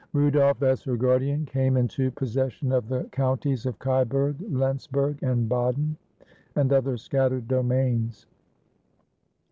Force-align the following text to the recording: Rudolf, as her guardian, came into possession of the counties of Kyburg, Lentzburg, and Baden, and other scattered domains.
Rudolf, 0.13 0.63
as 0.63 0.81
her 0.85 0.97
guardian, 0.97 1.45
came 1.45 1.77
into 1.77 2.09
possession 2.09 2.71
of 2.71 2.87
the 2.87 3.03
counties 3.11 3.67
of 3.67 3.77
Kyburg, 3.77 4.37
Lentzburg, 4.51 5.21
and 5.21 5.47
Baden, 5.47 5.95
and 6.55 6.73
other 6.73 6.97
scattered 6.97 7.47
domains. 7.47 8.25